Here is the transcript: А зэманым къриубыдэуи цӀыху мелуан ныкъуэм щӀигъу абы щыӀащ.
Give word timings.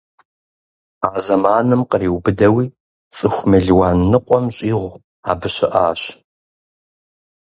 А 1.09 1.11
зэманым 1.25 1.81
къриубыдэуи 1.91 2.65
цӀыху 3.15 3.45
мелуан 3.49 3.97
ныкъуэм 4.11 4.45
щӀигъу 4.55 4.99
абы 5.29 5.47
щыӀащ. 5.53 6.01